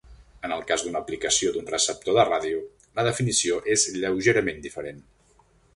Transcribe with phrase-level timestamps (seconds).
[0.47, 2.63] En el cas d'una aplicació d'un receptor de ràdio,
[3.01, 5.07] la definició és lleugerament diferent.